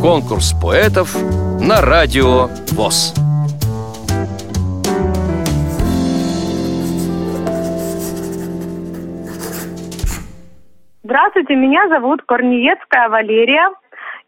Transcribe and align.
Конкурс 0.00 0.54
поэтов 0.62 1.14
на 1.60 1.80
радио 1.82 2.48
ВОЗ. 2.72 3.14
Здравствуйте, 11.02 11.54
меня 11.56 11.88
зовут 11.88 12.22
Корниецкая 12.22 13.08
Валерия. 13.08 13.70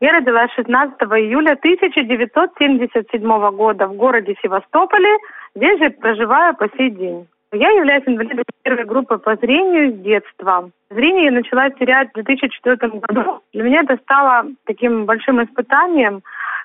Я 0.00 0.12
родилась 0.12 0.50
16 0.56 1.00
июля 1.00 1.52
1977 1.52 3.50
года 3.56 3.86
в 3.86 3.94
городе 3.94 4.34
Севастополе. 4.42 5.16
Здесь 5.54 5.78
же 5.78 5.90
проживаю 5.90 6.56
по 6.56 6.68
сей 6.76 6.90
день. 6.90 7.28
Я 7.52 7.68
являюсь 7.70 8.04
инвалидом 8.06 8.44
первой 8.62 8.84
группы 8.84 9.18
по 9.18 9.36
зрению 9.36 9.92
с 9.92 9.98
детства. 9.98 10.70
Зрение 10.88 11.26
я 11.26 11.30
начала 11.32 11.68
терять 11.68 12.08
в 12.10 12.14
2004 12.14 12.76
году. 12.76 13.42
Для 13.52 13.62
меня 13.62 13.82
это 13.82 13.98
стало 13.98 14.46
таким 14.64 15.04
большим 15.04 15.44
испытанием. 15.44 16.22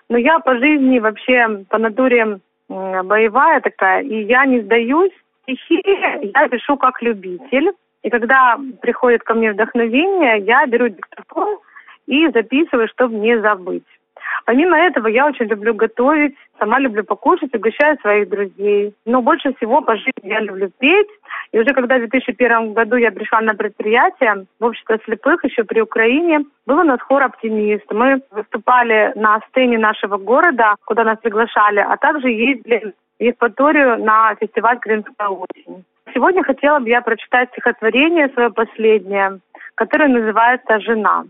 Но 0.08 0.18
я 0.18 0.40
по 0.40 0.58
жизни 0.58 1.00
вообще, 1.00 1.66
по 1.70 1.78
натуре 1.78 2.40
боевая 2.70 3.60
такая, 3.60 4.02
и 4.04 4.24
я 4.24 4.46
не 4.46 4.62
сдаюсь. 4.62 5.12
Стихи 5.44 5.82
я 5.86 6.48
пишу 6.48 6.78
как 6.78 7.02
любитель. 7.02 7.72
И 8.04 8.10
когда 8.10 8.58
приходит 8.82 9.24
ко 9.24 9.34
мне 9.34 9.52
вдохновение, 9.52 10.40
я 10.40 10.66
беру 10.68 10.88
диктофон 10.88 11.58
и 12.06 12.30
записываю, 12.30 12.88
чтобы 12.88 13.16
не 13.16 13.38
забыть. 13.42 13.84
Помимо 14.48 14.78
этого, 14.78 15.08
я 15.08 15.26
очень 15.28 15.48
люблю 15.48 15.74
готовить, 15.74 16.34
сама 16.58 16.80
люблю 16.80 17.04
покушать, 17.04 17.54
угощаю 17.54 17.98
своих 18.00 18.30
друзей. 18.30 18.94
Но 19.06 19.22
больше 19.22 19.54
всего 19.56 19.82
по 19.82 19.98
жизни 19.98 20.24
я 20.24 20.40
люблю 20.40 20.72
петь. 20.80 21.10
И 21.52 21.60
уже 21.60 21.74
когда 21.74 21.98
в 21.98 22.08
2001 22.08 22.72
году 22.72 22.96
я 22.96 23.12
пришла 23.12 23.42
на 23.42 23.56
предприятие 23.56 24.46
в 24.58 24.64
общество 24.64 24.98
слепых 25.04 25.44
еще 25.44 25.66
при 25.66 25.82
Украине, 25.82 26.46
был 26.66 26.80
у 26.80 26.84
нас 26.84 27.02
хор 27.02 27.24
«Оптимист». 27.24 27.92
Мы 27.92 28.22
выступали 28.32 29.12
на 29.16 29.42
сцене 29.50 29.78
нашего 29.78 30.16
города, 30.16 30.76
куда 30.86 31.04
нас 31.04 31.20
приглашали, 31.20 31.80
а 31.80 31.98
также 31.98 32.30
ездили 32.30 32.94
в 33.20 33.24
Евпаторию 33.24 34.02
на 34.02 34.34
фестиваль 34.36 34.80
«Крымская 34.80 35.28
осень». 35.28 35.84
Сегодня 36.14 36.42
хотела 36.44 36.80
бы 36.80 36.88
я 36.88 37.02
прочитать 37.02 37.50
стихотворение 37.50 38.30
свое 38.30 38.50
последнее, 38.50 39.40
которое 39.76 40.08
называется 40.08 40.80
«Жена». 40.80 41.26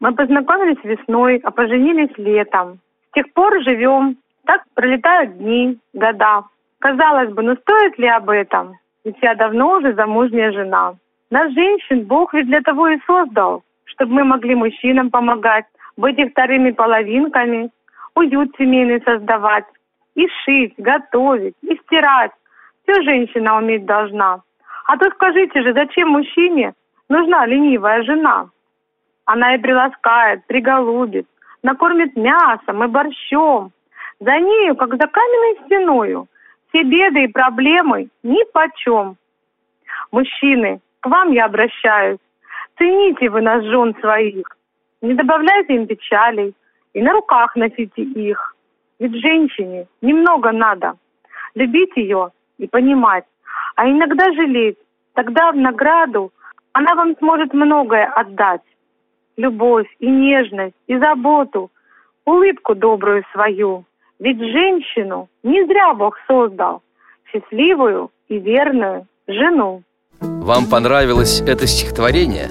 Мы 0.00 0.14
познакомились 0.14 0.82
весной, 0.82 1.40
а 1.44 1.50
поженились 1.50 2.16
летом. 2.16 2.78
С 3.10 3.14
тех 3.14 3.32
пор 3.34 3.62
живем. 3.62 4.16
Так 4.46 4.62
пролетают 4.74 5.36
дни, 5.36 5.78
года. 5.92 6.44
Казалось 6.78 7.30
бы, 7.30 7.42
ну 7.42 7.54
стоит 7.56 7.98
ли 7.98 8.08
об 8.08 8.30
этом? 8.30 8.76
Ведь 9.04 9.16
я 9.20 9.34
давно 9.34 9.76
уже 9.76 9.92
замужняя 9.92 10.52
жена. 10.52 10.94
Нас, 11.30 11.52
женщин, 11.52 12.06
Бог 12.06 12.32
ведь 12.32 12.46
для 12.46 12.62
того 12.62 12.88
и 12.88 12.98
создал, 13.06 13.62
чтобы 13.84 14.14
мы 14.14 14.24
могли 14.24 14.54
мужчинам 14.54 15.10
помогать, 15.10 15.66
быть 15.96 16.18
их 16.18 16.30
вторыми 16.30 16.70
половинками, 16.70 17.70
уют 18.14 18.54
семейный 18.56 19.02
создавать, 19.02 19.66
и 20.14 20.26
шить, 20.44 20.74
готовить, 20.78 21.54
и 21.62 21.76
стирать. 21.84 22.32
Все 22.82 23.02
женщина 23.02 23.58
уметь 23.58 23.84
должна. 23.84 24.40
А 24.86 24.96
то 24.96 25.10
скажите 25.10 25.62
же, 25.62 25.72
зачем 25.74 26.08
мужчине 26.08 26.72
нужна 27.08 27.46
ленивая 27.46 28.02
жена? 28.02 28.48
Она 29.24 29.54
и 29.54 29.58
приласкает, 29.58 30.46
приголубит, 30.46 31.26
накормит 31.62 32.16
мясом 32.16 32.84
и 32.84 32.86
борщом. 32.88 33.72
За 34.18 34.38
нею, 34.38 34.76
как 34.76 34.90
за 34.90 35.06
каменной 35.06 35.64
стеною, 35.64 36.26
все 36.68 36.82
беды 36.82 37.24
и 37.24 37.28
проблемы 37.28 38.08
ни 38.22 38.44
почем. 38.52 39.16
Мужчины, 40.12 40.80
к 41.00 41.06
вам 41.06 41.32
я 41.32 41.46
обращаюсь. 41.46 42.18
Цените 42.76 43.28
вы 43.30 43.40
нас, 43.40 43.64
жен 43.64 43.94
своих. 44.00 44.46
Не 45.02 45.14
добавляйте 45.14 45.74
им 45.74 45.86
печалей 45.86 46.54
и 46.92 47.02
на 47.02 47.12
руках 47.12 47.56
носите 47.56 48.02
их. 48.02 48.56
Ведь 48.98 49.14
женщине 49.14 49.86
немного 50.02 50.52
надо. 50.52 50.94
Любить 51.54 51.96
ее 51.96 52.30
и 52.58 52.66
понимать, 52.66 53.24
а 53.76 53.88
иногда 53.88 54.32
жалеть. 54.32 54.78
Тогда 55.14 55.52
в 55.52 55.56
награду 55.56 56.32
она 56.72 56.94
вам 56.94 57.16
сможет 57.16 57.52
многое 57.52 58.06
отдать 58.06 58.62
любовь 59.40 59.88
и 59.98 60.06
нежность, 60.06 60.74
и 60.86 60.96
заботу, 60.98 61.70
улыбку 62.24 62.74
добрую 62.74 63.24
свою. 63.32 63.84
Ведь 64.18 64.38
женщину 64.38 65.28
не 65.42 65.64
зря 65.66 65.94
Бог 65.94 66.18
создал, 66.26 66.82
счастливую 67.32 68.10
и 68.28 68.38
верную 68.38 69.06
жену. 69.26 69.82
Вам 70.20 70.66
понравилось 70.70 71.40
это 71.40 71.66
стихотворение? 71.66 72.48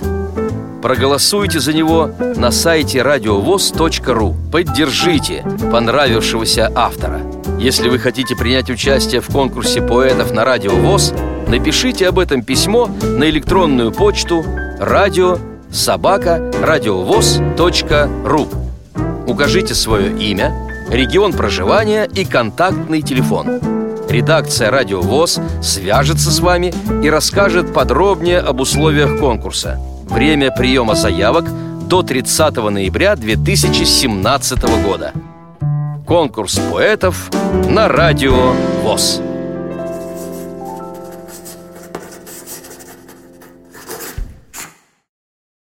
Проголосуйте 0.81 1.59
за 1.59 1.73
него 1.73 2.09
на 2.37 2.51
сайте 2.51 3.01
радиовоз.ру. 3.01 4.33
Поддержите 4.51 5.43
понравившегося 5.71 6.71
автора. 6.73 7.19
Если 7.59 7.89
вы 7.89 7.99
хотите 7.99 8.35
принять 8.35 8.69
участие 8.69 9.19
в 9.19 9.27
конкурсе 9.27 9.81
поэтов 9.81 10.31
на 10.33 10.45
Радио 10.45 10.71
ВОЗ, 10.71 11.13
напишите 11.49 12.07
об 12.07 12.17
этом 12.17 12.41
письмо 12.41 12.87
на 13.01 13.29
электронную 13.29 13.91
почту 13.91 14.41
радио 14.79 15.35
собака 15.71 16.51
радиовоз.ру 16.61 18.47
Укажите 19.27 19.75
свое 19.75 20.17
имя, 20.17 20.53
регион 20.89 21.33
проживания 21.33 22.05
и 22.05 22.25
контактный 22.25 23.01
телефон. 23.01 23.59
Редакция 24.09 24.71
«Радио 24.71 25.01
ВОЗ» 25.01 25.39
свяжется 25.61 26.31
с 26.31 26.39
вами 26.39 26.73
и 27.03 27.09
расскажет 27.11 27.71
подробнее 27.75 28.39
об 28.39 28.59
условиях 28.59 29.19
конкурса. 29.19 29.79
Время 30.09 30.51
приема 30.51 30.95
заявок 30.95 31.45
до 31.87 32.01
30 32.01 32.55
ноября 32.55 33.15
2017 33.15 34.83
года. 34.83 35.13
Конкурс 36.07 36.59
поэтов 36.71 37.29
на 37.69 37.87
Радио 37.87 38.53
ВОЗ. 38.81 39.21